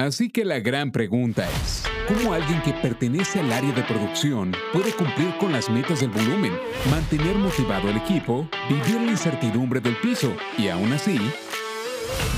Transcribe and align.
Así 0.00 0.30
que 0.30 0.46
la 0.46 0.60
gran 0.60 0.92
pregunta 0.92 1.46
es, 1.62 1.84
¿cómo 2.08 2.32
alguien 2.32 2.62
que 2.62 2.72
pertenece 2.72 3.38
al 3.38 3.52
área 3.52 3.70
de 3.72 3.82
producción 3.82 4.50
puede 4.72 4.92
cumplir 4.92 5.36
con 5.36 5.52
las 5.52 5.68
metas 5.68 6.00
del 6.00 6.08
volumen, 6.08 6.54
mantener 6.90 7.36
motivado 7.36 7.90
al 7.90 7.98
equipo, 7.98 8.48
vivir 8.70 8.98
la 8.98 9.10
incertidumbre 9.10 9.78
del 9.78 9.94
piso 9.98 10.34
y 10.56 10.68
aún 10.68 10.90
así 10.94 11.20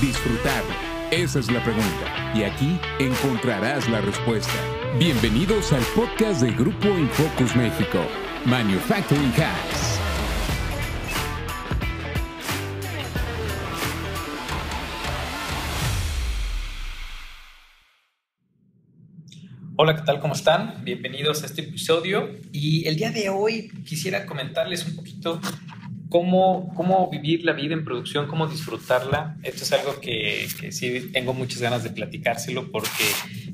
disfrutarlo? 0.01 0.73
Esa 1.09 1.39
es 1.39 1.49
la 1.49 1.63
pregunta 1.63 2.33
y 2.35 2.43
aquí 2.43 2.77
encontrarás 2.99 3.87
la 3.87 4.01
respuesta. 4.01 4.59
Bienvenidos 4.99 5.71
al 5.71 5.83
podcast 5.95 6.41
de 6.41 6.51
Grupo 6.51 6.89
Infocus 6.89 7.55
México, 7.55 7.99
Manufacturing 8.43 9.31
Hacks. 9.37 9.92
Hola, 19.75 19.95
¿qué 19.95 20.03
tal? 20.05 20.19
¿Cómo 20.19 20.35
están? 20.35 20.83
Bienvenidos 20.83 21.41
a 21.41 21.47
este 21.47 21.61
episodio. 21.61 22.29
Y 22.51 22.87
el 22.87 22.95
día 22.95 23.09
de 23.09 23.29
hoy 23.29 23.71
quisiera 23.83 24.27
comentarles 24.27 24.85
un 24.85 24.95
poquito 24.95 25.41
cómo, 26.09 26.71
cómo 26.75 27.09
vivir 27.09 27.43
la 27.43 27.53
vida 27.53 27.73
en 27.73 27.83
producción, 27.83 28.27
cómo 28.27 28.45
disfrutarla. 28.45 29.35
Esto 29.41 29.63
es 29.63 29.73
algo 29.73 29.99
que, 29.99 30.47
que 30.61 30.71
sí 30.71 31.09
tengo 31.11 31.33
muchas 31.33 31.59
ganas 31.59 31.83
de 31.83 31.89
platicárselo 31.89 32.71
porque 32.71 33.03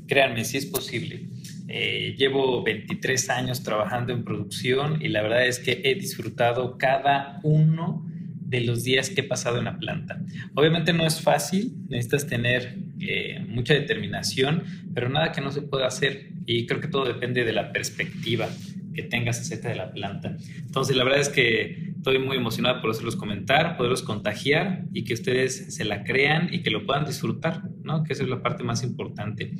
créanme, 0.08 0.44
sí 0.44 0.58
es 0.58 0.66
posible. 0.66 1.26
Eh, 1.68 2.14
llevo 2.18 2.62
23 2.64 3.30
años 3.30 3.62
trabajando 3.62 4.12
en 4.12 4.22
producción 4.22 5.00
y 5.00 5.08
la 5.08 5.22
verdad 5.22 5.46
es 5.46 5.58
que 5.58 5.80
he 5.84 5.94
disfrutado 5.94 6.76
cada 6.76 7.40
uno 7.44 8.06
de 8.42 8.60
los 8.60 8.84
días 8.84 9.08
que 9.08 9.22
he 9.22 9.24
pasado 9.24 9.56
en 9.56 9.64
la 9.64 9.78
planta. 9.78 10.20
Obviamente 10.54 10.92
no 10.92 11.06
es 11.06 11.22
fácil, 11.22 11.76
necesitas 11.88 12.26
tener 12.26 12.89
eh, 13.00 13.44
mucha 13.48 13.74
determinación, 13.74 14.64
pero 14.94 15.08
nada 15.08 15.32
que 15.32 15.40
no 15.40 15.50
se 15.52 15.62
pueda 15.62 15.86
hacer 15.86 16.30
y 16.46 16.66
creo 16.66 16.80
que 16.80 16.88
todo 16.88 17.06
depende 17.06 17.44
de 17.44 17.52
la 17.52 17.72
perspectiva 17.72 18.48
que 18.94 19.02
tengas 19.02 19.40
acerca 19.40 19.68
de 19.68 19.76
la 19.76 19.92
planta. 19.92 20.36
Entonces, 20.58 20.96
la 20.96 21.04
verdad 21.04 21.20
es 21.20 21.28
que 21.28 21.92
estoy 21.96 22.18
muy 22.18 22.36
emocionado 22.36 22.80
por 22.80 22.90
hacerlos 22.90 23.16
comentar, 23.16 23.76
poderlos 23.76 24.02
contagiar 24.02 24.84
y 24.92 25.04
que 25.04 25.14
ustedes 25.14 25.74
se 25.74 25.84
la 25.84 26.04
crean 26.04 26.52
y 26.52 26.62
que 26.62 26.70
lo 26.70 26.84
puedan 26.84 27.06
disfrutar, 27.06 27.62
¿no? 27.84 28.02
Que 28.04 28.12
esa 28.12 28.24
es 28.24 28.28
la 28.28 28.42
parte 28.42 28.64
más 28.64 28.82
importante. 28.82 29.52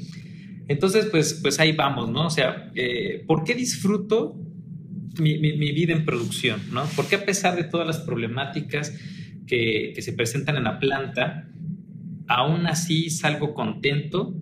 Entonces, 0.69 1.07
pues, 1.07 1.39
pues 1.41 1.59
ahí 1.61 1.73
vamos, 1.73 2.11
¿no? 2.11 2.27
O 2.27 2.31
sea, 2.31 2.71
eh, 2.75 3.25
¿por 3.27 3.45
qué 3.45 3.55
disfruto 3.55 4.37
mi, 5.19 5.37
vida 5.39 5.93
en 5.93 6.05
producción, 6.05 6.61
¿no? 6.73 6.85
¿Por 6.97 7.09
qué 7.09 7.17
a 7.17 7.25
pesar 7.25 7.57
de 7.57 7.65
todas 7.65 7.87
las 7.87 7.99
problemáticas 8.01 8.97
que 9.47 9.97
se 9.99 10.13
presentan 10.13 10.57
en 10.57 10.63
la 10.63 10.79
planta, 10.79 11.50
aún 12.31 12.67
así 12.67 13.11
salgo 13.11 13.55
contento, 13.55 14.33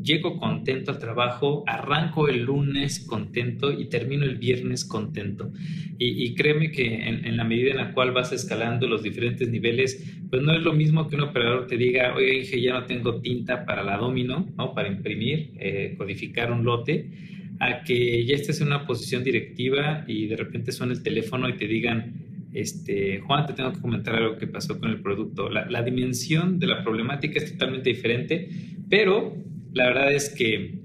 llego 0.00 0.38
contento 0.38 0.92
al 0.92 1.00
trabajo, 1.00 1.64
arranco 1.66 2.28
el 2.28 2.44
lunes 2.44 3.00
contento 3.00 3.72
y 3.72 3.86
termino 3.86 4.24
el 4.24 4.36
viernes 4.36 4.84
contento. 4.84 5.52
Y, 5.98 6.32
créeme 6.34 6.70
que 6.70 7.08
en, 7.08 7.36
la 7.36 7.42
medida 7.42 7.72
en 7.72 7.78
la 7.78 7.92
cual 7.92 8.12
vas 8.12 8.32
escalando 8.32 8.86
los 8.86 9.02
diferentes 9.02 9.48
niveles, 9.48 10.16
pues 10.30 10.42
no 10.42 10.54
es 10.54 10.62
lo 10.62 10.74
mismo 10.74 11.08
que 11.08 11.16
un 11.16 11.22
operador 11.22 11.66
te 11.66 11.76
diga, 11.76 12.14
oye, 12.14 12.40
dije, 12.40 12.60
ya 12.60 12.72
no 12.72 12.84
tengo 12.84 13.20
tinta 13.20 13.64
para 13.64 13.82
la 13.82 13.96
domino, 13.96 14.46
¿no? 14.56 14.72
Para 14.72 14.88
imprimir, 14.88 15.52
eh, 15.58 15.94
codificar 15.98 16.52
un 16.52 16.64
lote, 16.64 17.10
a 17.58 17.82
que 17.82 18.24
ya 18.24 18.36
estés 18.36 18.60
en 18.60 18.68
una 18.68 18.86
posición 18.86 19.24
directiva 19.24 20.04
y 20.06 20.26
de 20.26 20.36
repente 20.36 20.70
suena 20.70 20.92
el 20.92 21.02
teléfono 21.02 21.48
y 21.48 21.56
te 21.56 21.66
digan, 21.66 22.23
este, 22.54 23.18
Juan, 23.18 23.46
te 23.46 23.52
tengo 23.52 23.72
que 23.72 23.80
comentar 23.80 24.14
algo 24.14 24.38
que 24.38 24.46
pasó 24.46 24.78
con 24.78 24.88
el 24.88 25.00
producto. 25.00 25.50
La, 25.50 25.82
dimensión 25.82 26.58
de 26.60 26.68
la 26.68 26.82
problemática 26.82 27.38
es 27.38 27.52
totalmente 27.52 27.90
diferente, 27.90 28.48
pero 28.88 29.36
la 29.72 29.86
verdad 29.86 30.12
es 30.12 30.30
que 30.30 30.78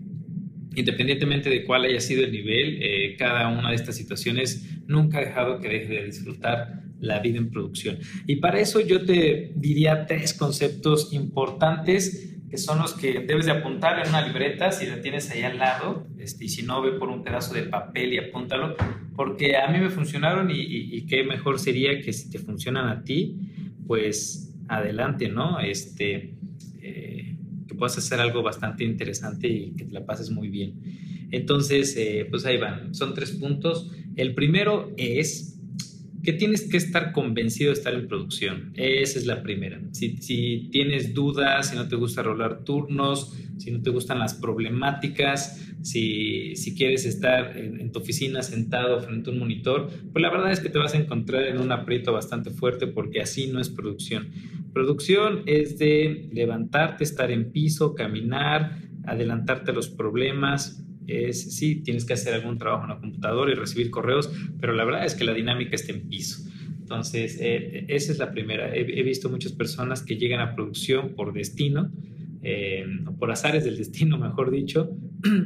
independientemente 0.76 1.50
de 1.50 1.66
cuál 1.66 1.86
haya 1.86 2.00
sido 2.00 2.23
el 2.23 2.31
nivel, 2.31 2.80
eh, 2.81 3.16
cada 3.17 3.48
una 3.50 3.70
de 3.70 3.76
estas 3.76 3.95
situaciones 3.95 4.81
nunca 4.88 5.20
ha 5.20 5.22
dejado 5.22 5.59
que 5.59 5.70
deje 5.70 5.94
de 5.94 6.05
disfrutar 6.05 6.83
la 6.99 7.20
vida 7.20 7.38
en 7.38 7.49
producción. 7.49 7.99
Y 8.27 8.38
para 8.38 8.60
eso 8.60 8.82
yo 8.82 9.05
te 9.05 9.52
diría 9.55 10.05
tres 10.08 10.33
conceptos 10.33 11.14
importantes 11.14 12.39
que 12.49 12.58
son 12.58 12.80
los 12.80 12.93
que 12.93 13.20
debes 13.20 13.45
de 13.45 13.52
apuntar 13.52 13.99
en 13.99 14.10
una 14.10 14.26
libreta 14.26 14.71
si 14.71 14.87
la 14.87 15.02
tienes 15.02 15.30
ahí 15.30 15.43
al 15.43 15.58
lado, 15.58 16.08
este, 16.17 16.45
y 16.45 16.49
si 16.49 16.64
no, 16.64 16.82
ve 16.82 16.93
por 16.93 17.10
un 17.10 17.23
pedazo 17.23 17.54
de 17.54 17.64
papel 17.64 18.14
y 18.14 18.17
apúntalo, 18.17 18.76
porque 19.15 19.58
a 19.58 19.67
mí 19.70 19.80
me 19.80 19.89
funcionaron 19.89 20.49
y, 20.52 21.05
qué 21.08 21.23
mejor 21.23 21.59
sería 21.59 22.02
que 22.02 22.14
si 22.14 22.30
te 22.30 22.39
funcionan 22.39 22.88
a 22.88 23.04
ti, 23.04 23.38
pues 23.86 24.54
adelante, 24.67 25.30
¿no? 25.30 25.59
Este, 25.59 26.36
eh, 26.82 27.36
que 27.67 27.76
puedas 27.76 27.98
hacer 27.98 28.20
algo 28.20 28.42
bastante 28.43 28.83
interesante 28.83 29.48
y 29.48 29.71
que 29.71 29.86
te 29.86 29.93
la 29.93 30.05
pases 30.05 30.30
muy 30.32 30.49
bien. 30.49 30.76
Entonces, 31.32 31.95
eh, 31.98 32.26
pues 32.30 32.45
ahí 32.45 32.58
van, 32.58 32.93
son 32.93 33.14
tres 33.14 33.32
puntos. 33.32 33.92
El 34.15 34.33
primero 34.33 34.92
es 34.98 35.58
que 36.24 36.34
tienes 36.34 36.70
que 36.70 36.78
estar 36.78 37.12
convencido 37.12 37.72
de 37.72 37.78
estar 37.78 37.94
en 37.94 38.08
producción. 38.08 38.74
Esa 38.76 39.20
es 39.20 39.26
la 39.26 39.42
primera. 39.42 39.82
Si, 39.92 40.70
tienes 40.72 41.14
dudas, 41.14 41.70
si 41.70 41.76
no 41.76 41.88
te 41.88 41.96
gusta 41.96 42.24
rolar 42.24 42.64
turnos, 42.64 43.38
si 43.58 43.72
no 43.72 43.82
te 43.82 43.90
gustan 43.90 44.20
las 44.20 44.34
problemáticas, 44.34 45.66
si, 45.82 46.54
quieres 46.78 47.06
estar 47.06 47.56
en, 47.58 47.92
tu 47.92 48.00
oficina 48.00 48.44
sentado 48.44 49.00
frente 49.00 49.30
a 49.30 49.34
un 49.34 49.40
monitor, 49.40 49.90
pues 50.12 50.22
la 50.22 50.30
verdad 50.30 50.52
es 50.52 50.60
que 50.60 50.70
te 50.70 50.78
vas 50.78 50.94
a 50.94 50.98
encontrar 50.98 51.44
en 51.44 51.60
un 51.60 51.72
aprieto 51.72 52.12
bastante 52.12 52.50
fuerte 52.52 52.88
porque 52.88 53.22
así 53.22 53.48
no 53.48 53.60
es 53.60 53.70
producción. 53.70 54.30
Producción 54.74 55.44
es 55.46 55.80
de 55.80 56.30
levantarte, 56.32 57.04
estar 57.04 57.32
en 57.32 57.52
piso, 57.52 57.96
caminar, 57.96 58.78
adelantarte 59.06 59.72
a 59.72 59.74
los 59.74 59.90
problemas, 59.90 60.84
es, 61.09 61.55
sí, 61.55 61.77
tienes 61.77 62.05
que 62.05 62.14
hacer 62.14 62.33
algún 62.33 62.58
trabajo 62.58 62.83
en 62.83 62.89
la 62.89 62.99
computadora 62.99 63.52
y 63.52 63.55
recibir 63.55 63.89
correos, 63.89 64.31
pero 64.59 64.73
la 64.73 64.83
verdad 64.86 65.05
es 65.05 65.15
que 65.15 65.23
la 65.23 65.33
dinámica 65.33 65.75
está 65.75 65.92
en 65.92 66.08
piso. 66.08 66.49
Entonces, 66.80 67.37
eh, 67.39 67.86
esa 67.87 68.11
es 68.11 68.17
la 68.17 68.31
primera. 68.31 68.75
He, 68.75 69.03
visto 69.03 69.30
muchas 69.30 69.52
personas 69.52 70.02
que 70.02 70.17
llegan 70.17 70.39
a 70.39 70.55
producción 70.55 71.14
por 71.15 71.33
destino, 71.33 71.92
eh, 72.42 72.86
por 73.20 73.31
azares 73.31 73.64
del 73.64 73.77
destino, 73.77 74.17
mejor 74.27 74.49
dicho, 74.49 74.89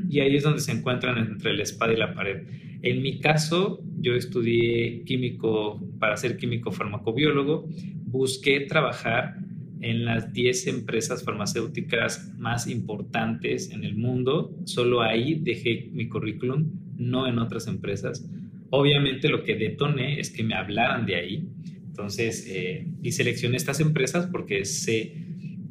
y 0.09 0.19
ahí 0.22 0.35
es 0.35 0.44
donde 0.44 0.62
se 0.62 0.72
encuentran 0.72 1.18
entre 1.18 1.53
la 1.53 1.63
espada 1.63 1.91
y 1.94 1.97
la 1.97 2.13
pared. 2.13 2.44
En 2.81 3.01
mi 3.01 3.19
caso, 3.19 3.81
yo 4.00 4.13
estudié 4.13 5.03
químico 5.03 5.81
para 6.00 6.16
ser 6.18 6.38
químico 6.38 6.72
farmacobiólogo, 6.72 7.68
busqué 8.06 8.62
trabajar 8.62 9.43
en 9.84 10.06
las 10.06 10.32
10 10.32 10.68
empresas 10.68 11.24
farmacéuticas 11.24 12.34
más 12.38 12.68
importantes 12.68 13.70
en 13.72 13.84
el 13.84 13.96
mundo. 13.96 14.56
Solo 14.66 15.02
ahí 15.02 15.36
dejé 15.36 15.90
mi 15.92 16.08
currículum, 16.08 16.72
no 16.98 17.28
en 17.28 17.38
otras 17.38 17.68
empresas. 17.68 18.26
Obviamente 18.70 19.28
lo 19.30 19.44
que 19.44 19.56
detoné 19.56 20.20
es 20.20 20.30
que 20.30 20.44
me 20.44 20.56
hablaran 20.56 21.06
de 21.06 21.16
ahí. 21.16 21.48
Entonces, 21.86 22.48
eh, 22.50 22.88
y 23.04 23.12
seleccioné 23.12 23.58
estas 23.58 23.82
empresas 23.82 24.28
porque 24.32 24.66
sé 24.66 25.14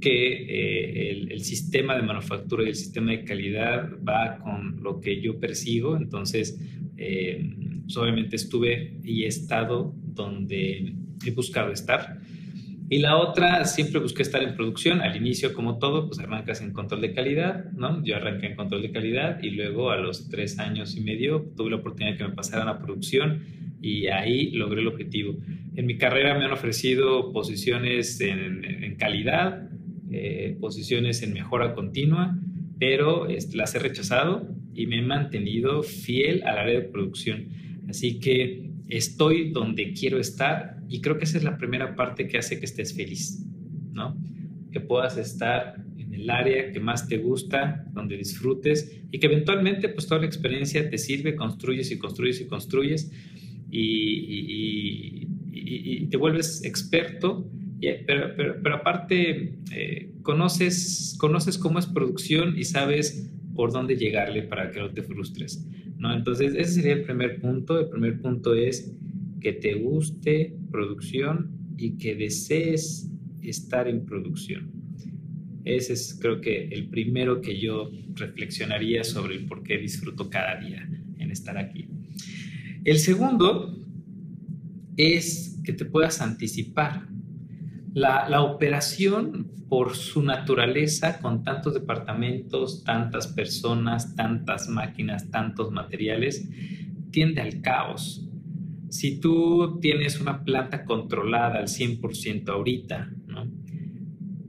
que 0.00 0.32
eh, 0.32 1.26
el, 1.30 1.40
sistema 1.40 1.96
de 1.96 2.02
manufactura 2.02 2.64
y 2.64 2.68
el 2.68 2.74
sistema 2.74 3.12
de 3.12 3.24
calidad 3.24 3.90
va 4.06 4.38
con 4.38 4.82
lo 4.82 5.00
que 5.00 5.20
yo 5.20 5.38
persigo. 5.40 5.96
Entonces, 5.96 6.60
eh, 6.98 7.42
pues, 7.82 7.96
obviamente 7.96 8.36
estuve 8.36 8.98
y 9.02 9.24
he 9.24 9.26
estado 9.28 9.94
donde 10.04 10.94
he 11.24 11.30
buscado 11.30 11.72
estar. 11.72 12.20
Y 12.92 12.98
la 12.98 13.16
otra, 13.16 13.64
siempre 13.64 14.00
busqué 14.00 14.20
estar 14.20 14.42
en 14.42 14.54
producción. 14.54 15.00
Al 15.00 15.16
inicio, 15.16 15.54
como 15.54 15.78
todo, 15.78 16.08
pues 16.08 16.18
arrancas 16.18 16.60
en 16.60 16.74
control 16.74 17.00
de 17.00 17.14
calidad, 17.14 17.72
¿no? 17.72 18.04
Yo 18.04 18.16
arranqué 18.16 18.48
en 18.48 18.54
control 18.54 18.82
de 18.82 18.90
calidad 18.90 19.42
y 19.42 19.48
luego 19.48 19.90
a 19.90 19.96
los 19.96 20.28
tres 20.28 20.58
años 20.58 20.94
y 20.94 21.00
medio 21.00 21.40
tuve 21.56 21.70
la 21.70 21.76
oportunidad 21.76 22.12
de 22.12 22.18
que 22.18 22.24
me 22.24 22.34
pasaran 22.34 22.68
a 22.68 22.82
producción 22.82 23.44
y 23.80 24.08
ahí 24.08 24.50
logré 24.50 24.82
el 24.82 24.88
objetivo. 24.88 25.38
En 25.74 25.86
mi 25.86 25.96
carrera 25.96 26.38
me 26.38 26.44
han 26.44 26.52
ofrecido 26.52 27.32
posiciones 27.32 28.20
en, 28.20 28.94
calidad, 28.98 29.70
eh, 30.10 30.58
posiciones 30.60 31.22
en 31.22 31.32
mejora 31.32 31.72
continua, 31.72 32.38
pero 32.78 33.26
este, 33.26 33.56
las 33.56 33.74
he 33.74 33.78
rechazado 33.78 34.46
y 34.74 34.86
me 34.86 34.98
he 34.98 35.02
mantenido 35.02 35.82
fiel 35.82 36.42
al 36.42 36.58
área 36.58 36.74
de 36.74 36.82
producción. 36.82 37.48
Así 37.88 38.20
que 38.20 38.68
estoy 38.90 39.48
donde 39.48 39.94
quiero 39.94 40.18
estar 40.18 40.81
y 40.92 41.00
creo 41.00 41.16
que 41.16 41.24
esa 41.24 41.38
es 41.38 41.44
la 41.44 41.56
primera 41.56 41.96
parte 41.96 42.28
que 42.28 42.36
hace 42.36 42.58
que 42.58 42.66
estés 42.66 42.94
feliz, 42.94 43.42
¿no? 43.92 44.14
Que 44.70 44.78
puedas 44.78 45.16
estar 45.16 45.82
en 45.96 46.12
el 46.12 46.28
área 46.28 46.70
que 46.70 46.80
más 46.80 47.08
te 47.08 47.16
gusta, 47.16 47.86
donde 47.94 48.18
disfrutes 48.18 49.00
y 49.10 49.18
que 49.18 49.26
eventualmente 49.26 49.88
pues 49.88 50.06
toda 50.06 50.20
la 50.20 50.26
experiencia 50.26 50.90
te 50.90 50.98
sirve, 50.98 51.34
construyes 51.34 51.90
y 51.92 51.98
construyes 51.98 52.42
y 52.42 52.46
construyes 52.46 53.10
y, 53.70 55.28
te 56.10 56.18
vuelves 56.18 56.62
experto, 56.62 57.50
pero, 58.06 58.36
pero, 58.62 58.74
aparte 58.74 59.54
eh, 59.74 60.12
conoces, 60.20 61.16
conoces 61.18 61.56
cómo 61.56 61.78
es 61.78 61.86
producción 61.86 62.58
y 62.58 62.64
sabes 62.64 63.32
por 63.54 63.72
dónde 63.72 63.96
llegarle 63.96 64.42
para 64.42 64.70
que 64.70 64.80
no 64.80 64.90
te 64.90 65.02
frustres. 65.02 65.66
¿no? 65.96 66.12
Entonces, 66.12 66.54
ese 66.54 66.74
sería 66.74 66.92
el 66.92 67.04
primer 67.04 67.40
punto. 67.40 67.80
El 67.80 67.88
primer 67.88 68.20
punto 68.20 68.54
es 68.54 68.94
que 69.42 69.52
te 69.52 69.74
guste 69.74 70.56
producción 70.70 71.50
y 71.76 71.98
que 71.98 72.14
desees 72.14 73.10
estar 73.42 73.88
en 73.88 74.04
producción. 74.06 74.70
Ese 75.64 75.92
es 75.92 76.18
creo 76.20 76.40
que 76.40 76.68
el 76.68 76.88
primero 76.88 77.40
que 77.40 77.60
yo 77.60 77.90
reflexionaría 78.14 79.04
sobre 79.04 79.36
el 79.36 79.46
por 79.46 79.62
qué 79.62 79.78
disfruto 79.78 80.30
cada 80.30 80.60
día 80.60 80.88
en 81.18 81.30
estar 81.30 81.56
aquí. 81.58 81.88
El 82.84 82.98
segundo 82.98 83.78
es 84.96 85.60
que 85.64 85.72
te 85.72 85.84
puedas 85.84 86.20
anticipar. 86.20 87.08
La, 87.94 88.28
la, 88.28 88.40
operación, 88.42 89.50
por 89.68 89.94
su 89.94 90.22
naturaleza, 90.22 91.20
con 91.20 91.44
tantos 91.44 91.74
departamentos, 91.74 92.84
tantas 92.84 93.26
personas, 93.28 94.14
tantas 94.16 94.68
máquinas, 94.68 95.30
tantos 95.30 95.70
materiales, 95.70 96.48
tiende 97.10 97.40
al 97.40 97.60
caos. 97.60 98.28
Si 98.92 99.20
tú 99.20 99.78
tienes 99.80 100.20
una 100.20 100.44
planta 100.44 100.84
controlada 100.84 101.60
al 101.60 101.68
100% 101.68 102.46
ahorita, 102.50 103.10
¿no? 103.26 103.50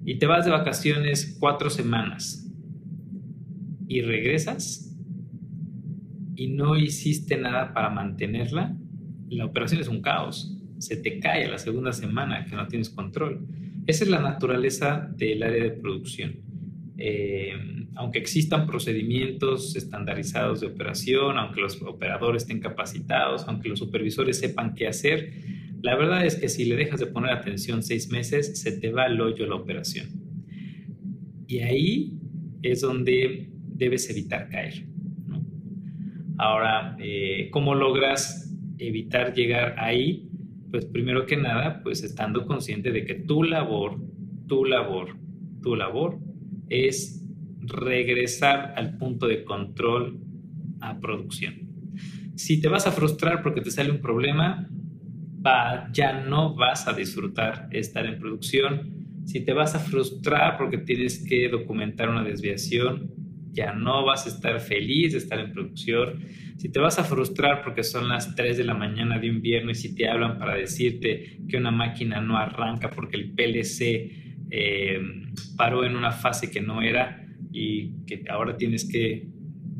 y 0.03 0.15
te 0.19 0.25
vas 0.25 0.43
de 0.43 0.51
vacaciones 0.51 1.37
cuatro 1.39 1.69
semanas 1.69 2.51
y 3.87 4.01
regresas 4.01 4.93
y 6.35 6.47
no 6.47 6.75
hiciste 6.75 7.37
nada 7.37 7.73
para 7.73 7.89
mantenerla, 7.89 8.75
la 9.29 9.45
operación 9.45 9.79
es 9.79 9.87
un 9.87 10.01
caos. 10.01 10.57
Se 10.77 10.97
te 10.97 11.21
cae 11.21 11.47
la 11.47 11.57
segunda 11.57 11.93
semana 11.93 12.43
que 12.43 12.57
no 12.57 12.67
tienes 12.67 12.89
control. 12.89 13.47
Esa 13.87 14.03
es 14.03 14.09
la 14.09 14.19
naturaleza 14.19 15.09
del 15.15 15.41
área 15.41 15.63
de 15.63 15.71
producción. 15.71 16.41
Eh, 16.97 17.82
aunque 17.95 18.19
existan 18.19 18.65
procedimientos 18.65 19.75
estandarizados 19.75 20.61
de 20.61 20.67
operación, 20.67 21.37
aunque 21.37 21.61
los 21.61 21.81
operadores 21.81 22.43
estén 22.43 22.59
capacitados, 22.59 23.45
aunque 23.47 23.69
los 23.69 23.79
supervisores 23.79 24.39
sepan 24.39 24.73
qué 24.73 24.87
hacer, 24.87 25.33
la 25.81 25.95
verdad 25.95 26.25
es 26.25 26.35
que 26.35 26.49
si 26.49 26.65
le 26.65 26.75
dejas 26.75 26.99
de 26.99 27.07
poner 27.07 27.31
atención 27.31 27.83
seis 27.83 28.09
meses, 28.09 28.59
se 28.59 28.79
te 28.79 28.91
va 28.91 29.03
al 29.03 29.19
hoyo 29.19 29.45
la 29.45 29.55
operación. 29.55 30.07
Y 31.47 31.59
ahí 31.59 32.13
es 32.61 32.81
donde 32.81 33.49
debes 33.67 34.09
evitar 34.09 34.49
caer. 34.49 34.87
Ahora, 36.37 36.95
eh, 36.99 37.49
¿cómo 37.51 37.75
logras 37.75 38.55
evitar 38.77 39.33
llegar 39.33 39.75
ahí? 39.77 40.29
Pues 40.71 40.85
primero 40.85 41.25
que 41.25 41.37
nada, 41.37 41.83
pues 41.83 42.03
estando 42.03 42.45
consciente 42.47 42.91
de 42.91 43.05
que 43.05 43.15
tu 43.15 43.43
labor, 43.43 43.99
tu 44.47 44.65
labor, 44.65 45.17
tu 45.61 45.75
labor 45.75 46.19
es 46.69 47.22
regresar 47.67 48.73
al 48.75 48.97
punto 48.97 49.27
de 49.27 49.43
control 49.43 50.19
a 50.81 50.99
producción. 50.99 51.55
Si 52.35 52.59
te 52.59 52.67
vas 52.67 52.87
a 52.87 52.91
frustrar 52.91 53.41
porque 53.41 53.61
te 53.61 53.71
sale 53.71 53.91
un 53.91 54.01
problema, 54.01 54.67
ya 55.91 56.23
no 56.25 56.55
vas 56.55 56.87
a 56.87 56.93
disfrutar 56.93 57.67
estar 57.71 58.05
en 58.05 58.19
producción. 58.19 58.91
Si 59.25 59.43
te 59.43 59.53
vas 59.53 59.75
a 59.75 59.79
frustrar 59.79 60.57
porque 60.57 60.77
tienes 60.77 61.25
que 61.27 61.49
documentar 61.49 62.09
una 62.09 62.23
desviación, 62.23 63.11
ya 63.51 63.73
no 63.73 64.03
vas 64.03 64.25
a 64.25 64.29
estar 64.29 64.59
feliz 64.59 65.11
de 65.11 65.19
estar 65.19 65.39
en 65.39 65.51
producción. 65.51 66.25
Si 66.57 66.69
te 66.69 66.79
vas 66.79 66.97
a 66.97 67.03
frustrar 67.03 67.63
porque 67.63 67.83
son 67.83 68.09
las 68.09 68.35
3 68.35 68.57
de 68.57 68.63
la 68.63 68.73
mañana 68.73 69.19
de 69.19 69.29
un 69.29 69.41
viernes 69.41 69.85
y 69.85 69.95
te 69.95 70.07
hablan 70.07 70.39
para 70.39 70.55
decirte 70.55 71.39
que 71.47 71.57
una 71.57 71.71
máquina 71.71 72.19
no 72.19 72.37
arranca 72.37 72.89
porque 72.89 73.17
el 73.17 73.31
PLC 73.31 74.11
eh, 74.49 74.99
paró 75.55 75.85
en 75.85 75.95
una 75.95 76.11
fase 76.11 76.49
que 76.49 76.61
no 76.61 76.81
era 76.81 77.22
y 77.53 77.91
que 78.05 78.23
ahora 78.29 78.57
tienes 78.57 78.83
que 78.85 79.27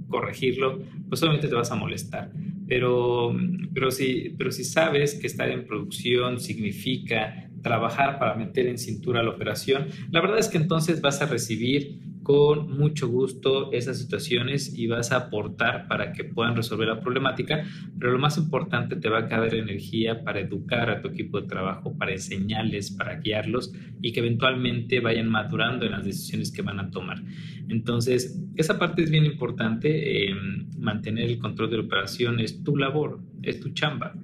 corregirlo, 0.08 0.80
pues 1.10 1.22
obviamente 1.24 1.48
te 1.48 1.56
vas 1.56 1.72
a 1.72 1.76
molestar. 1.76 2.32
Pero, 2.68 3.36
pero, 3.74 3.92
si, 3.92 4.36
pero 4.38 4.52
si 4.52 4.64
sabes 4.64 5.16
que 5.16 5.28
estar 5.28 5.50
en 5.50 5.66
producción 5.66 6.40
significa 6.40 7.50
trabajar 7.62 8.20
para 8.20 8.36
meter 8.36 8.68
en 8.68 8.78
cintura 8.78 9.24
la 9.24 9.32
operación, 9.32 9.88
la 10.12 10.22
verdad 10.22 10.38
es 10.38 10.48
que 10.48 10.58
entonces 10.58 11.02
vas 11.02 11.22
a 11.22 11.26
recibir 11.26 12.00
con 12.24 12.78
mucho 12.78 13.10
gusto 13.10 13.72
esas 13.74 14.00
situaciones 14.00 14.78
y 14.78 14.88
vas 14.88 15.12
a 15.12 15.18
aportar 15.18 15.88
para 15.88 16.14
que 16.14 16.24
puedan 16.24 16.56
resolver 16.56 16.88
la 16.88 17.02
problemática, 17.02 17.66
pero 18.00 18.14
lo 18.14 18.20
más 18.20 18.38
importante 18.38 18.96
te 18.96 19.10
va 19.10 19.20
a 19.20 19.28
quedar 19.28 19.54
energía 19.54 20.24
para 20.24 20.40
educar 20.40 20.90
a 20.90 21.02
tu 21.02 21.10
equipo 21.10 21.42
de 21.42 21.48
trabajo, 21.48 21.96
para 21.98 22.14
enseñarles, 22.14 22.92
para 22.92 23.20
guiarlos 23.20 23.74
y 24.02 24.14
que 24.14 24.22
eventualmente 24.22 25.02
vayan 25.02 25.30
madurando 25.30 25.86
en 25.86 25.92
las 25.92 26.06
decisiones 26.06 26.52
que 26.52 26.62
van 26.62 26.80
a 26.80 26.90
tomar. 26.90 27.22
Entonces, 27.68 28.42
esa 28.56 28.80
parte 28.80 29.04
es 29.04 29.12
bien 29.12 29.26
importante, 29.26 30.30
em, 30.30 30.70
mantener 30.80 31.30
el 31.30 31.40
control 31.40 31.70
de 31.70 31.78
la 31.78 31.84
operación 31.84 32.40
es 32.40 32.64
tu 32.64 32.78
labor, 32.78 33.20
es 33.42 33.60
tu 33.60 33.70
chamba, 33.70 34.16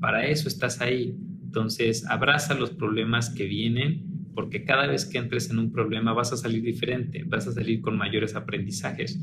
para 0.00 0.26
eso 0.26 0.48
estás 0.48 0.80
ahí. 0.80 1.14
Entonces, 1.44 2.06
abraza 2.08 2.54
los 2.54 2.70
problemas 2.70 3.30
que 3.30 3.46
vienen 3.46 4.15
porque 4.36 4.64
cada 4.64 4.86
vez 4.86 5.06
que 5.06 5.16
entres 5.16 5.50
en 5.50 5.58
un 5.58 5.72
problema 5.72 6.12
vas 6.12 6.30
a 6.30 6.36
salir 6.36 6.62
diferente, 6.62 7.24
vas 7.26 7.48
a 7.48 7.52
salir 7.52 7.80
con 7.80 7.96
mayores 7.96 8.36
aprendizajes. 8.36 9.18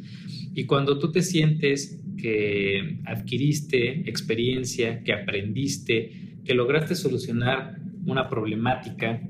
Y 0.56 0.66
cuando 0.66 0.98
tú 0.98 1.12
te 1.12 1.22
sientes 1.22 2.02
que 2.18 3.00
adquiriste 3.06 4.10
experiencia, 4.10 5.04
que 5.04 5.14
aprendiste, 5.14 6.40
que 6.44 6.56
lograste 6.56 6.96
solucionar 6.96 7.80
una 8.08 8.28
problemática 8.28 9.22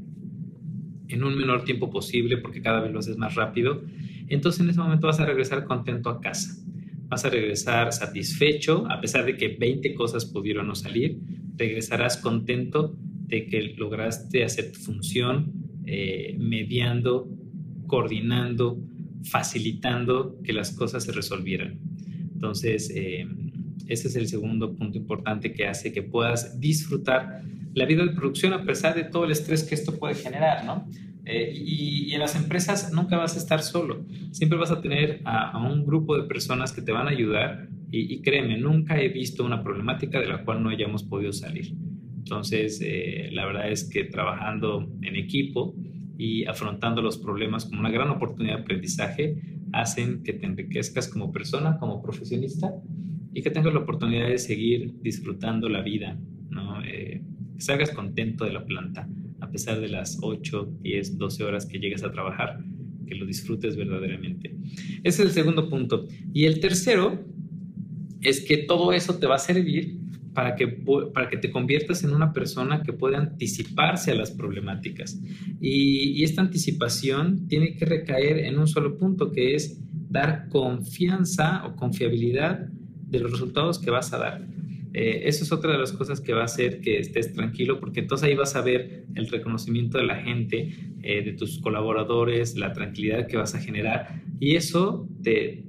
en 1.09 1.23
un 1.23 1.37
menor 1.37 1.65
tiempo 1.65 1.91
posible, 1.91 2.37
porque 2.37 2.61
cada 2.61 2.79
vez 2.79 2.93
lo 2.93 2.99
haces 2.99 3.17
más 3.17 3.35
rápido, 3.35 3.83
entonces 4.29 4.61
en 4.61 4.69
ese 4.69 4.79
momento 4.79 5.07
vas 5.07 5.19
a 5.19 5.25
regresar 5.25 5.65
contento 5.65 6.09
a 6.09 6.21
casa. 6.21 6.55
Vas 7.09 7.25
a 7.25 7.29
regresar 7.29 7.91
satisfecho, 7.91 8.89
a 8.89 9.01
pesar 9.01 9.25
de 9.25 9.35
que 9.35 9.49
20 9.49 9.93
cosas 9.95 10.25
pudieron 10.25 10.67
no 10.67 10.75
salir, 10.75 11.19
regresarás 11.57 12.15
contento 12.15 12.95
de 13.27 13.47
que 13.47 13.61
lograste 13.77 14.45
hacer 14.45 14.71
tu 14.71 14.79
función, 14.79 15.62
eh, 15.85 16.35
mediando, 16.39 17.29
coordinando, 17.87 18.79
facilitando 19.23 20.39
que 20.43 20.53
las 20.53 20.71
cosas 20.71 21.03
se 21.03 21.11
resolvieran. 21.11 21.79
Entonces, 22.33 22.91
eh, 22.95 23.27
ese 23.87 24.07
es 24.07 24.15
el 24.15 24.27
segundo 24.27 24.75
punto 24.75 24.97
importante 24.97 25.53
que 25.53 25.67
hace 25.67 25.91
que 25.91 26.03
puedas 26.03 26.59
disfrutar 26.59 27.43
la 27.73 27.85
vida 27.85 28.05
de 28.05 28.11
producción 28.11 28.53
a 28.53 28.63
pesar 28.63 28.95
de 28.95 29.03
todo 29.03 29.25
el 29.25 29.31
estrés 29.31 29.63
que 29.63 29.75
esto 29.75 29.97
puede 29.97 30.15
generar, 30.15 30.65
¿no? 30.65 30.87
Eh, 31.25 31.53
y, 31.55 32.13
en 32.13 32.19
las 32.19 32.35
empresas 32.35 32.91
nunca 32.91 33.17
vas 33.17 33.35
a 33.35 33.39
estar 33.39 33.61
solo, 33.61 34.05
siempre 34.31 34.57
vas 34.57 34.71
a 34.71 34.81
tener 34.81 35.21
a, 35.23 35.57
un 35.65 35.85
grupo 35.85 36.17
de 36.17 36.27
personas 36.27 36.73
que 36.73 36.81
te 36.81 36.91
van 36.91 37.07
a 37.07 37.11
ayudar 37.11 37.69
y, 37.91 38.13
y, 38.13 38.21
créeme, 38.21 38.57
nunca 38.57 38.99
he 38.99 39.07
visto 39.07 39.45
una 39.45 39.63
problemática 39.63 40.19
de 40.19 40.27
la 40.27 40.43
cual 40.43 40.61
no 40.61 40.69
hayamos 40.69 41.03
podido 41.03 41.31
salir. 41.31 41.73
Entonces, 42.23 42.79
eh, 42.81 43.29
la 43.33 43.45
verdad 43.45 43.69
es 43.69 43.83
que 43.83 44.05
trabajando 44.05 44.89
en 45.01 45.17
equipo 45.17 45.75
y 46.17 46.45
afrontando 46.45 47.01
los 47.01 47.17
problemas 47.17 47.65
como 47.65 47.81
una 47.81 47.91
gran 47.91 48.09
oportunidad 48.09 48.55
de 48.55 48.61
aprendizaje 48.61 49.35
hacen 49.73 50.23
que 50.23 50.31
te 50.31 50.45
enriquezcas 50.45 51.09
como 51.09 51.33
persona, 51.33 51.77
como 51.79 52.01
profesionista 52.01 52.73
y 53.33 53.41
que 53.41 53.49
tengas 53.49 53.73
la 53.73 53.81
oportunidad 53.81 54.29
de 54.29 54.37
seguir 54.37 54.93
disfrutando 55.01 55.67
la 55.67 55.81
vida, 55.81 56.17
¿no? 56.49 56.81
Eh, 56.85 57.21
que 57.57 57.61
salgas 57.61 57.91
contento 57.91 58.45
de 58.45 58.53
la 58.53 58.63
planta, 58.63 59.09
a 59.41 59.49
pesar 59.49 59.81
de 59.81 59.89
las 59.89 60.17
8, 60.21 60.77
10, 60.81 61.17
12 61.17 61.43
horas 61.43 61.65
que 61.65 61.77
llegues 61.77 62.05
a 62.05 62.11
trabajar, 62.11 62.63
que 63.05 63.15
lo 63.15 63.25
disfrutes 63.25 63.75
verdaderamente. 63.75 64.55
Ese 65.03 65.03
es 65.03 65.19
el 65.19 65.31
segundo 65.31 65.69
punto. 65.69 66.07
Y 66.33 66.45
el 66.45 66.61
tercero 66.61 67.25
es 68.21 68.45
que 68.45 68.59
todo 68.59 68.93
eso 68.93 69.19
te 69.19 69.27
va 69.27 69.35
a 69.35 69.39
servir 69.39 70.02
para 70.33 70.55
que, 70.55 70.67
para 70.67 71.29
que 71.29 71.37
te 71.37 71.51
conviertas 71.51 72.03
en 72.03 72.13
una 72.13 72.33
persona 72.33 72.81
que 72.81 72.93
puede 72.93 73.17
anticiparse 73.17 74.11
a 74.11 74.15
las 74.15 74.31
problemáticas. 74.31 75.19
Y, 75.61 76.23
esta 76.23 76.41
anticipación 76.41 77.47
tiene 77.47 77.75
que 77.75 77.85
recaer 77.85 78.39
en 78.39 78.57
un 78.57 78.67
solo 78.67 78.97
punto, 78.97 79.31
que 79.31 79.55
es 79.55 79.79
dar 80.09 80.47
confianza 80.49 81.65
o 81.65 81.75
confiabilidad 81.75 82.67
de 82.69 83.19
los 83.19 83.31
resultados 83.31 83.77
que 83.77 83.91
vas 83.91 84.13
a 84.13 84.17
dar. 84.17 84.47
Eh, 84.93 85.23
eso 85.25 85.43
es 85.43 85.51
otra 85.51 85.71
de 85.73 85.77
las 85.79 85.91
cosas 85.91 86.21
que 86.21 86.33
va 86.33 86.41
a 86.41 86.45
hacer 86.45 86.79
que 86.79 86.99
estés 86.99 87.33
tranquilo, 87.33 87.79
porque 87.79 87.99
entonces 87.99 88.29
ahí 88.29 88.35
vas 88.35 88.55
a 88.55 88.61
ver 88.61 89.05
el 89.15 89.27
reconocimiento 89.27 89.97
de 89.97 90.05
la 90.05 90.15
gente, 90.15 90.69
eh, 91.01 91.23
de 91.23 91.33
tus 91.33 91.59
colaboradores, 91.59 92.55
la 92.55 92.73
tranquilidad 92.73 93.27
que 93.27 93.37
vas 93.37 93.53
a 93.55 93.59
generar, 93.59 94.21
y 94.39 94.55
eso 94.55 95.07
te 95.21 95.63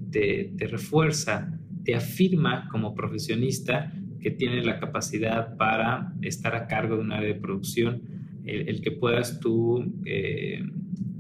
refuerza, 0.69 1.59
te 1.85 1.95
afirma 1.95 2.69
como 2.71 2.95
profesionista 2.95 3.93
que 4.25 4.31
tiene 4.31 4.65
la 4.65 4.81
capacidad 4.81 5.55
para 5.59 6.15
estar 6.23 6.57
a 6.57 6.67
cargo 6.67 6.97
de 6.97 7.03
un 7.03 7.13
área 7.13 7.29
de 7.29 7.39
producción, 7.39 8.01
el, 8.47 8.81
que 8.81 8.91
puedas 8.91 9.39
tú 9.39 9.85
eh, 10.07 10.65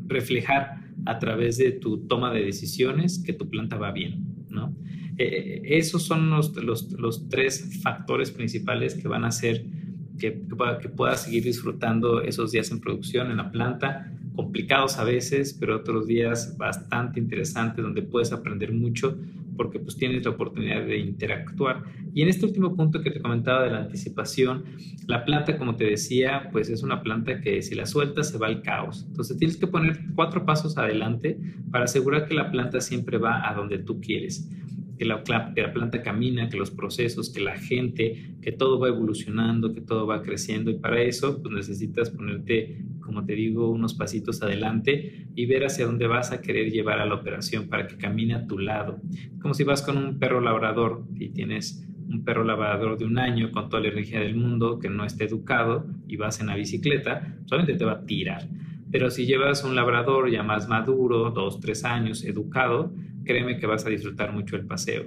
reflejar 0.07 0.81
a 1.05 1.19
través 1.19 1.59
de 1.59 1.73
tu 1.73 1.99
toma 2.07 2.33
de 2.33 2.43
decisiones 2.43 3.19
que 3.19 3.35
tu 3.35 3.51
planta 3.51 3.77
va 3.77 3.93
bien, 3.93 4.25
¿no? 4.49 4.75
Eh, 5.19 5.61
esos 5.67 6.05
son 6.05 6.31
los, 6.31 6.57
los, 6.57 6.93
los, 6.93 7.29
tres 7.29 7.79
factores 7.83 8.31
principales 8.31 8.95
que 8.95 9.07
van 9.07 9.25
a 9.25 9.29
hacer 9.29 9.67
que, 10.19 10.41
que, 10.81 10.89
puedas 10.89 11.25
seguir 11.25 11.45
disfrutando 11.45 12.23
esos 12.23 12.53
días 12.53 12.71
en 12.71 12.81
producción 12.81 13.31
en 13.31 13.37
la 13.37 13.51
planta, 13.51 14.11
complicados 14.35 14.97
a 14.97 15.05
veces, 15.05 15.55
pero 15.61 15.77
otros 15.77 16.07
días 16.07 16.57
bastante 16.57 17.21
interesantes 17.21 17.85
donde 17.85 18.01
puedes 18.01 18.33
aprender 18.33 18.73
mucho 18.73 19.19
porque 19.57 19.79
pues 19.79 19.97
tienes 19.97 20.25
la 20.25 20.31
oportunidad 20.33 20.85
de 20.85 20.99
interactuar. 20.99 21.83
Y 22.13 22.23
en 22.23 22.29
este 22.29 22.47
último 22.47 22.75
punto 22.77 23.03
que 23.03 23.11
te 23.11 23.21
comentaba 23.21 23.65
de 23.65 23.71
la 23.71 23.79
anticipación, 23.79 24.65
la 25.07 25.25
planta, 25.25 25.59
como 25.59 25.77
te 25.77 25.85
decía, 25.85 26.49
pues 26.53 26.71
es 26.71 26.83
una 26.83 27.03
planta 27.03 27.41
que 27.41 27.63
si 27.63 27.75
la 27.75 27.87
sueltas 27.87 28.31
se 28.31 28.39
va 28.39 28.47
al 28.47 28.63
caos. 28.63 29.05
Entonces 29.09 29.37
tienes 29.37 29.57
que 29.57 29.67
poner 29.67 30.01
cuatro 30.15 30.45
pasos 30.45 30.79
adelante 30.79 31.39
para 31.71 31.85
asegurar 31.85 32.27
que 32.27 32.35
la 32.35 32.51
planta 32.51 32.81
siempre 32.81 33.19
va 33.19 33.49
a 33.49 33.55
donde 33.55 33.79
tú 33.79 34.01
quieres 34.01 34.49
que 35.55 35.61
la, 35.63 35.73
planta 35.73 36.03
camina, 36.03 36.49
que 36.49 36.57
los 36.57 36.71
procesos, 36.71 37.31
que 37.31 37.41
la 37.41 37.57
gente, 37.57 38.37
que 38.41 38.53
todo 38.53 38.79
va 38.79 38.89
evolucionando, 38.89 39.73
que 39.73 39.81
todo 39.81 40.07
va 40.07 40.23
creciendo 40.23 40.71
y 40.71 40.75
para 40.75 41.03
eso 41.03 41.43
pues 41.43 41.55
necesitas 41.55 42.11
ponerte, 42.11 42.83
como 43.01 43.25
te 43.25 43.35
digo, 43.35 43.71
unos 43.71 43.95
pasitos 43.95 44.43
adelante 44.43 45.27
y 45.35 45.47
ver 45.47 45.65
hacia 45.65 45.87
dónde 45.87 46.07
vas 46.07 46.33
a 46.33 46.41
querer 46.41 46.71
llevar 46.71 47.01
a 47.01 47.07
la 47.07 47.15
operación 47.15 47.69
para 47.69 47.87
que 47.87 47.97
camine 47.97 48.35
a 48.35 48.47
tu 48.47 48.59
lado. 48.59 49.01
Como 49.41 49.55
si 49.55 49.65
vas 49.65 49.83
con 49.83 49.97
un 49.97 50.19
perro 50.19 50.41
labrador 50.41 51.05
y 51.19 51.29
tienes 51.29 51.87
un 52.09 52.25
perro 52.25 52.45
labrador 52.45 52.99
de 52.99 53.05
un 53.05 53.19
año 53.19 53.51
con 53.51 53.69
toda 53.69 53.83
la 53.83 53.89
energía 53.89 54.21
del 54.21 54.37
mundo 54.37 54.79
que 54.79 54.89
no 54.89 55.05
esté 55.05 55.25
educado 55.25 55.87
y 56.07 56.17
vas 56.17 56.41
en 56.41 56.49
la 56.49 56.57
bicicleta, 56.57 57.37
solamente 57.47 57.79
te 57.79 57.85
va 57.85 57.93
a 57.93 58.07
tirar. 58.07 58.49
Pero 58.91 59.11
si 59.11 59.27
llevas 59.27 59.65
un 59.65 59.75
labrador 59.75 60.31
ya 60.31 60.43
más 60.43 60.69
maduro, 60.69 61.31
dos, 61.31 61.59
tres 61.61 61.85
años, 61.85 62.25
educado, 62.25 62.93
créeme 63.25 63.59
que 63.59 63.67
vas 63.67 63.87
a 63.87 63.91
disfrutar 63.91 64.33
mucho 64.33 64.57
el 64.57 64.67
paseo. 64.67 65.05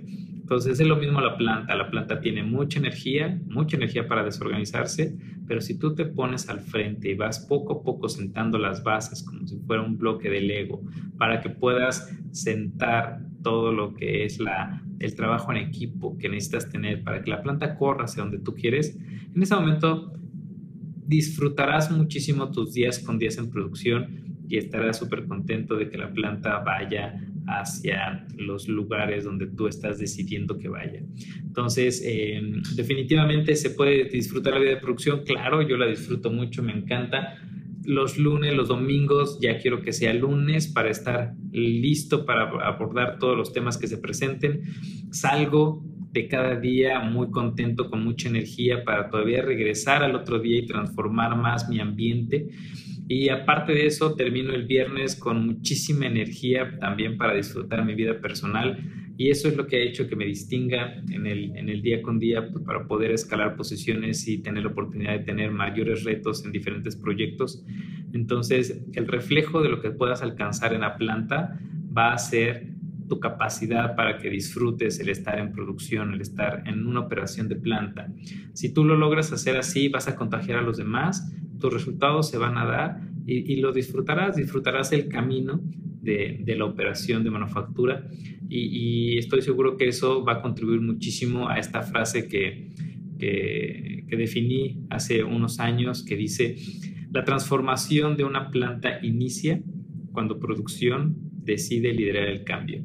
Entonces 0.48 0.80
es 0.80 0.88
lo 0.88 0.96
mismo 0.96 1.20
la 1.20 1.38
planta. 1.38 1.76
La 1.76 1.90
planta 1.90 2.22
tiene 2.22 2.42
mucha 2.42 2.80
energía, 2.80 3.40
mucha 3.48 3.76
energía 3.76 4.08
para 4.08 4.24
desorganizarse, 4.24 5.18
pero 5.46 5.60
si 5.62 5.78
tú 5.78 5.94
te 5.94 6.06
pones 6.06 6.48
al 6.50 6.62
frente 6.62 7.12
y 7.12 7.16
vas 7.16 7.40
poco 7.40 7.74
a 7.74 7.84
poco 7.84 8.08
sentando 8.08 8.58
las 8.58 8.84
bases 8.84 9.24
como 9.24 9.46
si 9.46 9.58
fuera 9.60 9.84
un 9.84 9.98
bloque 9.98 10.30
de 10.30 10.42
Lego 10.42 10.82
para 11.18 11.42
que 11.42 11.50
puedas 11.50 12.14
sentar 12.32 13.20
todo 13.44 13.72
lo 13.72 13.94
que 13.94 14.26
es 14.26 14.40
la, 14.40 14.82
el 15.00 15.16
trabajo 15.16 15.52
en 15.52 15.58
equipo 15.58 16.18
que 16.18 16.30
necesitas 16.30 16.70
tener 16.70 17.04
para 17.04 17.22
que 17.22 17.30
la 17.30 17.42
planta 17.42 17.76
corra 17.76 18.06
hacia 18.06 18.24
donde 18.24 18.40
tú 18.40 18.54
quieres, 18.54 18.98
en 19.36 19.42
ese 19.42 19.56
momento 19.56 20.14
disfrutarás 21.06 21.92
muchísimo 21.92 22.52
tus 22.52 22.74
días 22.74 23.00
con 23.00 23.18
días 23.18 23.38
en 23.38 23.50
producción 23.50 24.28
y 24.50 24.58
estarás 24.58 24.98
súper 24.98 25.26
contento 25.26 25.76
de 25.76 25.90
que 25.90 25.98
la 25.98 26.12
planta 26.12 26.60
vaya 26.60 27.22
hacia 27.48 28.25
los 28.38 28.68
lugares 28.68 29.24
donde 29.24 29.48
tú 29.48 29.68
estás 29.68 30.00
decidiendo 30.00 30.58
que 30.58 30.68
vaya. 30.68 31.01
Entonces, 31.42 32.04
em, 32.06 32.62
definitivamente 32.75 33.56
se 33.56 33.72
puede 33.72 34.06
disfrutar 34.06 34.54
la 34.54 34.60
vida 34.60 34.72
de 34.72 34.77
producción, 34.77 35.24
claro, 35.24 35.62
yo 35.62 35.77
la 35.77 35.88
disfruto 35.88 36.30
mucho, 36.30 36.62
me 36.62 36.74
encanta. 36.74 37.36
Los 37.86 38.18
lunes, 38.18 38.54
los 38.54 38.68
domingos, 38.68 39.39
ya 39.42 39.58
quiero 39.60 39.82
que 39.82 39.94
sea 39.94 40.13
lunes 40.13 40.68
para 40.68 40.89
estar 40.89 41.34
listo 41.51 42.25
para 42.25 42.50
abordar 42.68 43.18
todos 43.18 43.38
los 43.38 43.54
temas 43.54 43.77
que 43.77 43.88
se 43.88 43.98
presenten. 43.98 44.63
Salgo 45.12 45.84
de 46.12 46.27
cada 46.27 46.60
día 46.60 47.00
muy 47.00 47.30
contento, 47.32 47.89
con 47.89 48.04
mucha 48.04 48.27
energía 48.27 48.84
para 48.84 49.10
todavía 49.10 49.42
regresar 49.42 50.04
al 50.04 50.16
otro 50.16 50.39
día 50.39 50.60
y 50.60 50.66
transformar 50.66 51.38
más 51.38 51.70
mi 51.70 51.80
ambiente. 51.80 52.50
Y 53.08 53.30
aparte 53.30 53.74
de 53.74 53.86
eso, 53.86 54.16
termino 54.16 54.54
el 54.54 54.66
viernes 54.66 55.16
con 55.16 55.46
muchísima 55.46 56.08
energía 56.08 56.78
también 56.80 57.18
para 57.18 57.34
disfrutar 57.36 57.86
mi 57.86 57.96
vida 57.96 58.20
personal. 58.20 58.78
Y 59.18 59.30
eso 59.30 59.48
es 59.48 59.56
lo 59.56 59.66
que 59.66 59.78
ha 59.78 59.80
hecho 59.80 60.08
que 60.08 60.16
me 60.16 60.26
distinga 60.26 61.02
en 61.10 61.26
el, 61.26 61.56
en 61.56 61.70
el 61.70 61.82
día 61.82 62.02
con 62.02 62.20
día 62.20 62.50
pues, 62.52 62.64
para 62.64 62.86
poder 62.86 63.12
escalar 63.12 63.56
posiciones 63.56 64.28
y 64.28 64.40
tener 64.40 64.64
la 64.64 64.72
oportunidad 64.72 65.14
de 65.14 65.24
tener 65.24 65.52
mayores 65.52 66.04
retos 66.04 66.46
en 66.46 66.52
diferentes 66.52 66.96
proyectos. 66.96 67.66
Entonces, 68.14 68.84
el 68.94 69.08
reflejo 69.08 69.62
de 69.62 69.70
lo 69.70 69.82
que 69.82 69.92
puedas 69.92 70.22
alcanzar 70.22 70.74
en 70.74 70.82
la 70.82 70.98
planta 70.98 71.60
va 71.98 72.14
a 72.14 72.18
ser 72.18 72.68
tu 73.08 73.20
capacidad 73.20 73.96
para 73.96 74.18
que 74.18 74.30
disfrutes 74.30 75.00
el 75.00 75.10
estar 75.10 75.40
en 75.40 75.54
producción, 75.54 76.14
el 76.14 76.22
estar 76.22 76.64
en 76.68 76.86
una 76.86 77.00
operación 77.00 77.48
de 77.48 77.56
planta. 77.56 78.12
Si 78.54 78.74
tú 78.74 78.84
lo 78.84 78.98
logras 78.98 79.32
hacer 79.32 79.56
así, 79.58 79.88
vas 79.88 80.08
a 80.08 80.16
contagiar 80.16 80.60
a 80.60 80.62
los 80.62 80.78
demás 80.78 81.34
tus 81.60 81.74
resultados 81.74 82.30
se 82.30 82.38
van 82.38 82.58
a 82.58 82.66
dar 82.66 83.02
y, 83.26 83.58
lo 83.58 83.74
disfrutarás, 83.74 84.38
disfrutarás 84.38 84.94
el 84.94 85.10
camino 85.10 85.62
de, 86.02 86.44
la 86.58 86.66
operación 86.66 87.24
de 87.24 87.30
manufactura 87.30 88.08
y, 88.50 89.18
estoy 89.18 89.42
seguro 89.42 89.78
que 89.78 89.88
eso 89.88 90.24
va 90.24 90.34
a 90.34 90.42
contribuir 90.42 90.82
muchísimo 90.82 91.50
a 91.50 91.60
esta 91.60 91.82
frase 91.82 92.28
que 92.28 92.72
definí 94.08 94.86
hace 94.90 95.24
unos 95.24 95.60
años 95.60 96.04
que 96.04 96.16
dice, 96.16 96.56
la 97.12 97.24
transformación 97.24 98.18
de 98.18 98.24
una 98.24 98.50
planta 98.52 99.00
inicia 99.04 99.62
cuando 100.12 100.40
producción 100.40 101.16
decide 101.44 101.94
liderar 101.94 102.28
el 102.28 102.44
cambio. 102.44 102.84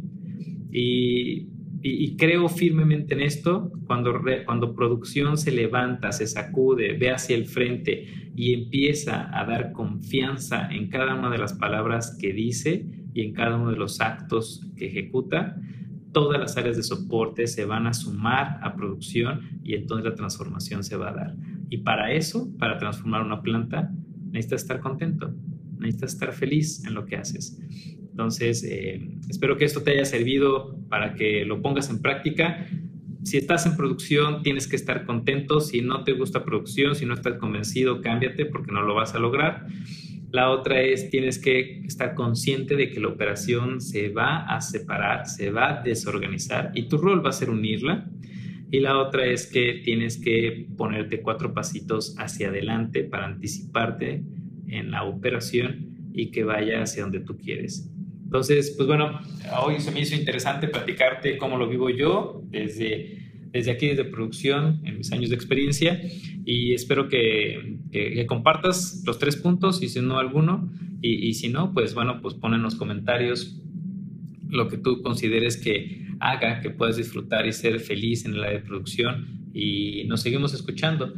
Y 0.71 1.49
y, 1.83 2.17
creo 2.17 2.49
firmemente 2.49 3.15
en 3.15 3.21
esto, 3.21 3.73
cuando, 3.87 4.13
cuando 4.45 4.75
producción 4.75 5.37
se 5.37 5.51
levanta, 5.51 6.13
se 6.13 6.27
sacude, 6.27 6.97
ve 6.97 7.11
hacia 7.11 7.35
el 7.35 7.47
frente 7.47 8.07
y 8.37 8.55
empieza 8.55 9.29
a 9.37 9.45
dar 9.45 9.73
confianza 9.73 10.69
en 10.71 10.89
cada 10.89 11.15
una 11.15 11.31
de 11.31 11.39
las 11.39 11.55
palabras 11.55 12.17
que 12.21 12.33
dice 12.33 12.87
y 13.15 13.23
en 13.23 13.33
cada 13.33 13.57
uno 13.57 13.71
de 13.71 13.77
los 13.77 14.01
actos 14.01 14.67
que 14.77 14.87
ejecuta, 14.87 15.57
todas 16.13 16.39
las 16.39 16.57
áreas 16.57 16.77
de 16.77 16.83
soporte 16.83 17.47
se 17.47 17.65
van 17.65 17.87
a 17.87 17.95
sumar 17.95 18.61
a 18.63 18.75
producción 18.75 19.61
y 19.65 19.75
entonces 19.75 20.05
la 20.05 20.15
transformación 20.15 20.85
se 20.85 20.97
va 20.97 21.11
a 21.11 21.15
dar. 21.15 21.37
Y 21.69 21.79
para 21.79 22.13
eso, 22.13 22.51
para 22.59 22.79
transformar 22.79 23.23
una 23.23 23.43
planta, 23.43 23.91
necesitas 24.31 24.63
estar 24.63 24.81
contento, 24.81 25.35
necesitas 25.79 26.15
estar 26.15 26.33
feliz 26.33 26.85
en 26.87 26.95
lo 26.95 27.07
que 27.07 27.17
haces. 27.17 27.59
Entonces, 28.13 28.63
eh, 28.63 29.01
espero 29.29 29.57
que 29.57 29.65
esto 29.65 29.83
te 29.83 29.93
haya 29.93 30.05
servido 30.05 30.79
para 30.91 31.15
que 31.15 31.47
lo 31.47 31.63
pongas 31.63 31.89
en 31.89 32.01
práctica. 32.01 32.67
Si 33.25 33.39
estás 33.39 33.65
en 33.65 33.75
producción, 33.75 34.43
tienes 34.43 34.69
que 34.69 34.77
estar 34.77 35.07
contento. 35.07 35.61
Si 35.61 35.81
no 35.81 36.05
te 36.05 36.13
gusta 36.13 36.45
producción, 36.45 36.95
si 36.95 37.07
no 37.07 37.15
estás 37.15 37.39
convencido, 37.39 38.03
cámbiate 38.03 38.45
porque 38.45 38.71
no 38.71 38.83
lo 38.83 38.95
vas 38.95 39.15
a 39.15 39.19
lograr. 39.19 39.67
La 40.31 40.51
otra 40.51 40.83
es, 40.83 41.09
tienes 41.09 41.39
que 41.39 41.81
estar 41.87 42.15
consciente 42.15 42.77
de 42.77 42.91
que 42.91 43.01
la 43.01 43.09
operación 43.09 43.81
se 43.81 44.11
va 44.11 44.45
a 44.45 44.61
separar, 44.61 45.27
se 45.27 45.51
va 45.51 45.81
a 45.81 45.83
desorganizar 45.83 46.71
y 46.75 46.89
tu 46.89 46.99
rol 46.99 47.25
va 47.25 47.31
a 47.31 47.35
ser 47.35 47.49
unirla. 47.49 48.11
Y 48.71 48.81
la 48.81 48.99
otra 48.99 49.27
es 49.27 49.47
que 49.47 49.83
tienes 49.85 50.19
que 50.19 50.67
ponerte 50.77 51.21
cuatro 51.21 51.55
pasitos 51.55 52.15
hacia 52.19 52.49
adelante 52.49 53.05
para 53.05 53.27
anticiparte 53.27 54.23
en 54.69 54.91
la 54.91 55.05
operación 55.05 56.11
y 56.15 56.31
que 56.31 56.45
vaya 56.45 56.83
hacia 56.83 57.03
donde 57.03 57.21
tú 57.21 57.37
quieres. 57.37 57.92
Entonces, 58.33 58.73
pues 58.79 58.87
bueno, 58.87 59.21
hoy 59.63 59.79
se 59.79 59.91
me 59.91 60.01
hizo 60.01 60.15
interesante 60.15 60.67
platicarte 60.67 61.37
cómo 61.37 61.59
lo 61.59 61.69
vivo 61.69 61.91
yo 61.91 62.43
desde, 62.49 63.19
desde 63.51 63.71
aquí, 63.71 63.89
desde 63.89 64.07
producción, 64.07 64.81
en 64.87 64.97
mis 64.97 65.13
años 65.13 65.29
de 65.29 65.37
experiencia, 65.37 66.01
y 66.47 66.73
espero 66.73 67.11
que, 67.11 67.77
que, 67.93 68.25
compartas 68.25 69.03
los 69.05 69.19
tres 69.19 69.37
puntos 69.37 69.83
y 69.83 69.91
si 69.91 70.01
no 70.01 70.19
alguno, 70.19 70.73
y, 71.03 71.29
y, 71.29 71.35
si 71.35 71.51
no, 71.51 71.75
pues 71.75 71.93
bueno, 71.93 72.23
pues 72.23 72.33
pon 72.33 72.55
en 72.55 72.63
los 72.63 72.75
comentarios 72.75 73.61
lo 74.49 74.67
que 74.69 74.79
tú 74.79 75.03
consideres 75.03 75.59
que 75.59 76.07
haga 76.19 76.63
que 76.63 76.71
puedas 76.71 76.97
disfrutar 76.97 77.47
y 77.47 77.53
ser 77.53 77.81
feliz 77.81 78.25
en 78.25 78.39
área 78.39 78.53
de 78.53 78.61
producción, 78.61 79.51
y 79.53 80.05
nos 80.05 80.23
seguimos 80.23 80.55
escuchando. 80.55 81.13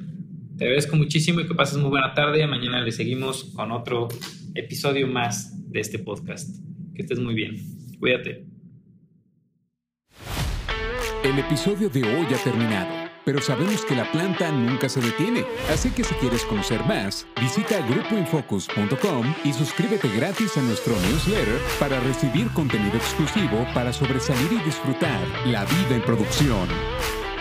Te 0.59 0.65
agradezco 0.65 0.97
muchísimo 0.97 1.39
y 1.39 1.47
que 1.47 1.55
pases 1.55 1.79
muy 1.79 1.91
buena 1.91 2.13
tarde. 2.13 2.45
Mañana 2.49 2.81
le 2.81 2.91
seguimos 2.91 3.45
con 3.55 3.71
otro 3.71 4.09
episodio 4.57 5.07
más 5.07 5.71
de 5.71 5.79
este 5.79 6.01
podcast. 6.01 6.74
Que 6.95 7.03
estés 7.03 7.19
muy 7.19 7.35
bien. 7.35 7.57
Cuídate. 7.99 8.47
El 11.25 11.39
episodio 11.39 11.89
de 11.89 12.03
hoy 12.03 12.27
ha 12.35 12.45
terminado, 12.45 13.11
pero 13.25 13.41
sabemos 13.41 13.85
que 13.87 13.95
la 13.95 14.11
planta 14.13 14.53
nunca 14.53 14.91
se 14.91 15.01
detiene. 15.01 15.45
Así 15.73 15.91
que 15.91 16.05
si 16.05 16.15
quieres 16.17 16.45
conocer 16.45 16.85
más, 16.85 17.27
visita 17.41 17.79
grupoinfocus.com 17.89 19.35
y 19.43 19.53
suscríbete 19.55 20.09
gratis 20.15 20.57
a 20.59 20.63
nuestro 20.63 20.95
newsletter 21.01 21.59
para 21.81 21.99
recibir 22.01 22.49
contenido 22.49 22.97
exclusivo 22.97 23.67
para 23.73 23.93
sobresalir 23.93 24.53
y 24.53 24.65
disfrutar 24.67 25.27
la 25.47 25.65
vida 25.65 25.97
en 25.97 26.03
producción. 26.03 26.69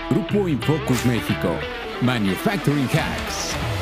Grupo 0.09 0.47
Infocus 0.47 1.05
México. 1.05 1.53
Manufacturing 2.01 2.87
Hacks. 2.87 3.72